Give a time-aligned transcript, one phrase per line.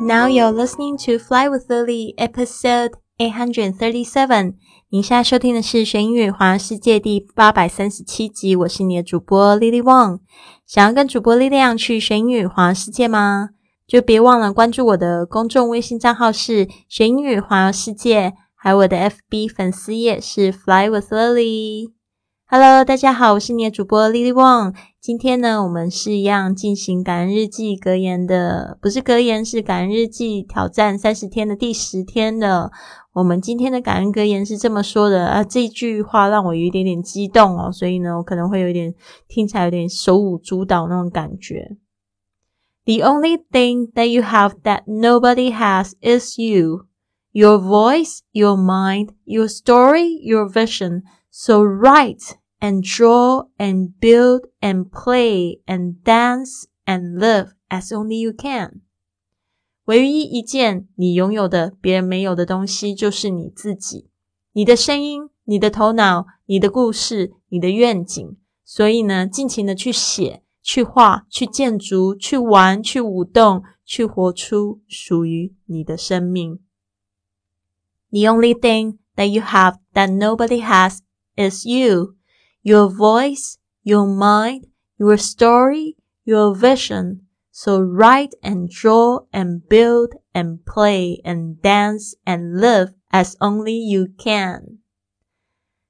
[0.00, 4.54] Now you're listening to Fly with Lily, episode eight hundred thirty-seven.
[4.90, 8.54] 您现在收听的是《学英语环游世界》第八百三十七集。
[8.54, 10.20] 我是你的主播 Lily Wang。
[10.64, 13.50] 想要跟主播力量去学英语环游世界吗？
[13.88, 21.90] 就别忘了关注我的公众微信账号是“学英语环游世界”，还有我的 FB 粉丝页是 “Fly with Lily”。
[22.50, 24.74] Hello，大家好，我是你的主播 Lily Wong。
[25.02, 32.72] 今天呢，我们是一样进行感恩日记格言的，不是格言，是感恩日记挑战三十天的第十天的。
[33.12, 38.94] 我们今天的感恩格言是这么说的啊，这句话让我有一点点激动哦，所以呢，我可能会有点
[39.28, 41.76] 听起来有点手舞足蹈那种感觉。
[42.86, 46.86] The only thing that you have that nobody has is you,
[47.30, 51.02] your voice, your mind, your story, your vision.
[51.31, 58.33] So write and draw and build and play and dance and live as only you
[58.33, 58.81] can.
[59.85, 64.09] 唯一一件你拥有的别人没有的东西，就是你自己。
[64.53, 68.37] 你的声音、你的头脑、你的故事、你的愿景。
[68.63, 76.59] 所以呢，尽情的去写、去画、去建筑、去玩、去舞动、去活出属于你的生命。
[78.09, 80.99] The only thing that you have that nobody has
[81.37, 82.15] is you,
[82.61, 84.67] your voice, your mind,
[84.97, 87.21] your story, your vision.
[87.51, 94.07] So write and draw and build and play and dance and live as only you
[94.17, 94.79] can.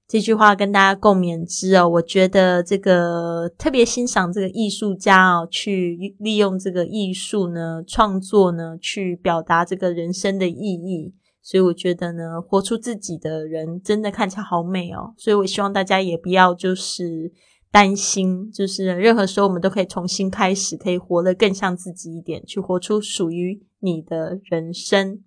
[0.06, 11.16] 这句话跟大家共勉之哦，我觉得这个特别欣赏这个艺术家哦，去利用这个艺术呢，创作呢，去表达这个人生的意义。
[11.51, 15.15] 所以我觉得呢，活出自己的人真的看起来好美哦。
[15.17, 17.33] 所以我希望大家也不要就是
[17.71, 25.25] 担心，就是任何时候我们都可以重新开始，可以活得更像自己一点，去活出属于你的人生。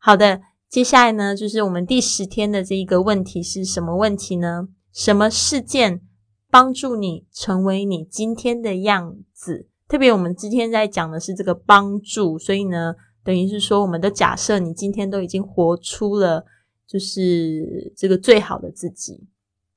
[0.00, 4.66] 好的，接下来呢，就是我们第十天的这一个问题是什么问题呢？
[4.92, 6.00] 什么事件
[6.50, 9.68] 帮助你成为你今天的样子？
[9.86, 12.96] 特别我们今天在讲的是这个帮助，所以呢。
[13.24, 16.44] 等于是说，我们的假设你今天都已经活出了，
[16.86, 19.26] 就是这个最好的自己。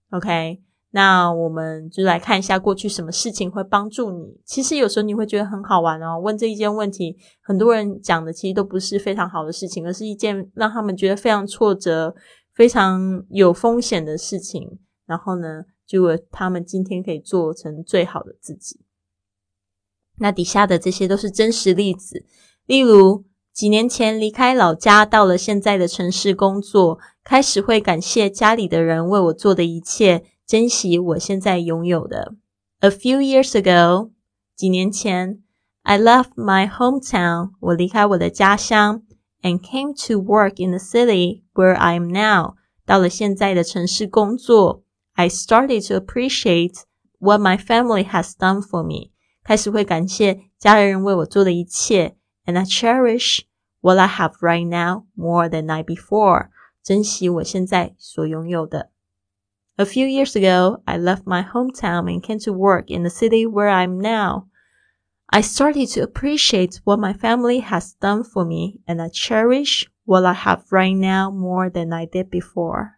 [0.09, 4.41] OK，那我们就来看一下过去什么事情会帮助你。
[4.44, 12.14] 其实有时候你会觉得很好玩哦，问这一件问题，很多人讲的其实都不是非常好的事情，而是一件让他们觉得非常挫折、
[12.53, 14.78] 非常有风险的事情。
[15.06, 18.81] 然后呢，就他们今天可以做成最好的自己。
[20.18, 22.25] 那底下的这些都是真实例子，
[22.66, 23.24] 例如。
[23.56, 32.34] 几年前离开老家，到了现在的城市工作，开始会感谢家里的人为我做的一切，珍惜我现在拥有的。
[32.81, 34.10] A few years ago，
[34.56, 35.43] 几年前，
[35.83, 39.03] I left my hometown，我离开我的家乡，
[39.43, 42.55] and came to work in the city where I am now，
[42.87, 44.83] 到了现在的城市工作。
[45.15, 46.84] I started to appreciate
[47.19, 49.10] what my family has done for me，
[49.44, 52.16] 开始会感谢家人为我做的一切。
[52.44, 53.43] and I cherish
[53.87, 56.49] what I have right now more than I before.
[56.83, 58.91] 珍惜我现在所拥有的。
[59.77, 63.71] A few years ago, I left my hometown and came to work in the city where
[63.71, 64.49] I'm now.
[65.27, 70.25] I started to appreciate what my family has done for me, and I cherish what
[70.27, 72.97] I have right now more than I did before.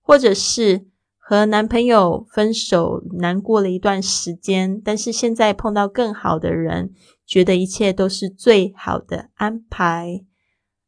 [0.00, 0.86] 或者是
[1.18, 6.94] 和男朋友分手，难过了一段时间，但是现在碰到更好的人，
[7.26, 10.24] 觉得一切都是最好的安排。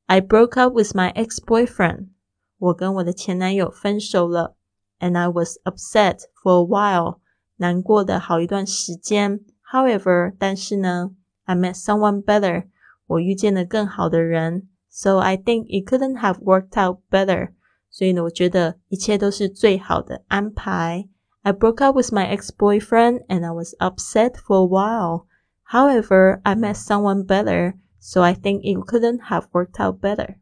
[0.06, 2.08] I broke up with my ex-boyfriend，
[2.58, 4.56] 我跟我的前男友分手了，
[4.98, 7.18] and I was upset for a while，
[7.56, 9.41] 难过的好一段时间。
[9.72, 11.12] However，但是呢，
[11.44, 12.66] I met someone better，
[13.06, 17.52] 我遇见了更好的人，so I think it couldn't have worked out better。
[17.88, 21.08] 所以呢，我觉得一切都是最好的安排。
[21.42, 25.26] I broke up with my ex-boyfriend and I was upset for a while.
[25.65, 30.36] However, I met someone better, so I think it couldn't have worked out better.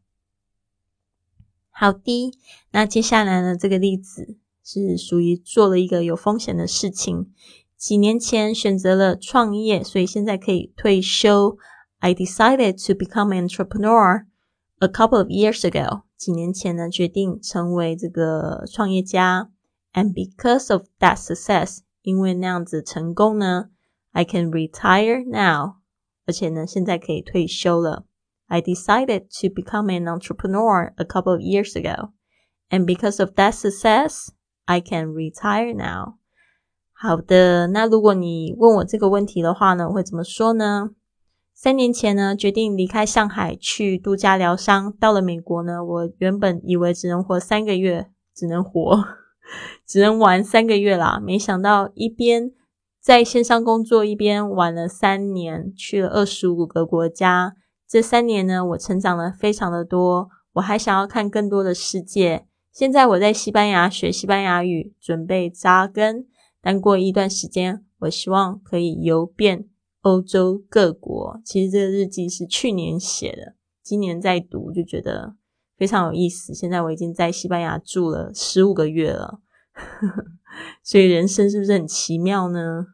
[1.71, 2.33] 好的，
[2.73, 3.57] 那接下来呢？
[3.57, 7.33] 这个例子是属于做了一个有风险的事情。
[7.77, 11.57] 几年前选择了创业，所以现在可以退休。
[12.01, 14.25] I decided to become an entrepreneur
[14.79, 16.03] a couple of years ago.
[16.17, 19.51] 几年前呢，决定成为这个创业家，
[19.93, 23.71] and because of that success，因为那样子成功呢
[24.14, 25.76] ，I can retire now，
[26.26, 28.06] 而且呢，现在可以退休了。
[28.48, 32.12] I decided to become an entrepreneur a couple of years ago,
[32.70, 34.30] and because of that success,
[34.66, 36.20] I can retire now.
[36.94, 40.92] 好的，那如果你问我这个问题的话呢，我会怎么说呢？
[41.54, 44.92] 三年前呢，决定离开上海去度假疗伤。
[45.00, 49.04] 到了美国呢，我原本以为只能活三个月，只能活，
[49.86, 51.20] 只能玩三个月啦。
[51.24, 52.52] 没想到一边
[53.04, 57.54] 在线上工作，一边玩了三年，去了二十五个国家。
[57.86, 60.30] 这三年呢，我成长了非常的多。
[60.54, 62.48] 我还想要看更多的世界。
[62.72, 66.28] 现在我在西班牙学西班牙语，准备扎根。
[66.62, 69.68] 但过一段时间，我希望可以游遍。
[70.04, 75.36] 欧洲各国，其实这个日记是去年写的，今年在读就觉得
[75.78, 76.54] 非常有意思。
[76.54, 79.40] 现在我已经在西班牙住了十五个月了，
[80.82, 82.86] 所以人生是不是很奇妙呢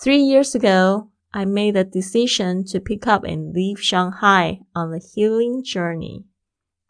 [0.00, 5.00] ？Three years ago, I made a decision to pick up and leave Shanghai on a
[5.00, 6.24] healing journey.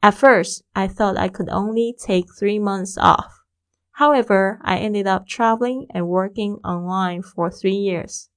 [0.02, 3.32] At first, I thought I could only take three months off.
[3.92, 8.28] However, I ended up traveling and working online for three years.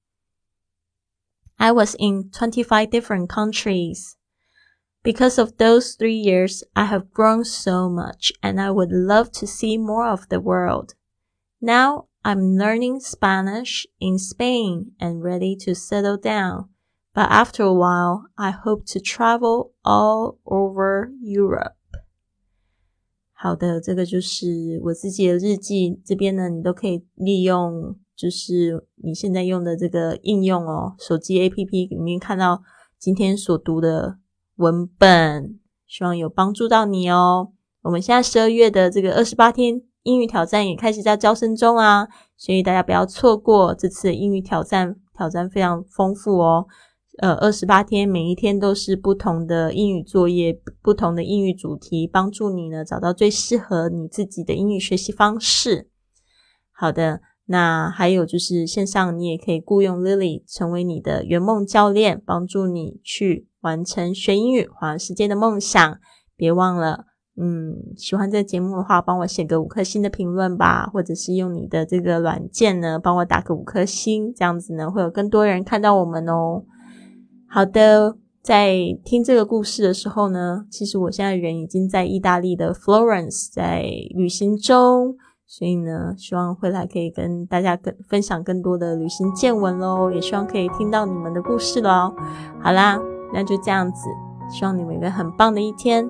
[1.60, 4.18] I was in 25 different countries.
[5.04, 9.46] Because of those three years, I have grown so much and I would love to
[9.46, 10.96] see more of the world.
[11.60, 16.70] Now I'm learning Spanish in Spain and ready to settle down.
[17.14, 21.74] But after a while, I hope to travel all over Europe.
[23.34, 26.00] 好的，这个就是我自己的日记。
[26.06, 32.62] 这边呢，你都可以利用就是你现在用的这个应用哦，手机 APP 里面看到
[33.00, 34.20] 今天所读的
[34.58, 37.52] 文本，希望有帮助到你哦。
[37.82, 42.08] 我们现在十二月的这个二十八天英语挑战也开始在招生中啊，
[42.38, 46.66] 所以大家不要错过这次英语挑战，挑战非常丰富哦。
[47.20, 55.90] 呃，二十八天每一天都是不同的英语作业，不同的英语主题，帮助你呢找到最适合你自己的英语学习方式。
[56.72, 57.22] 好的。
[57.46, 66.00] 那还有就是线上，你也可以雇佣 Lily 成为你的圆梦教练，帮助你去完成学英语、环世界的梦想。
[66.38, 67.08] 别忘了，
[67.44, 76.62] 嗯，喜欢这节目的话，帮我写个五颗星的评论吧，或者是用你的这个软件呢，帮我打个五颗星，这样子呢，会有更多人看到我们哦。
[77.50, 85.16] 好的，在听这个故事的时候呢，其实我现在人已经在意大利的 Florence，在旅行中。
[85.48, 92.14] 所以呢，希望未来可以跟大家更分享更多的旅行见闻喽，也希望可以听到你们的故事喽。
[92.62, 93.02] 好啦，
[93.34, 94.08] 那就这样子，
[94.50, 96.10] 希望你们有个很棒的一天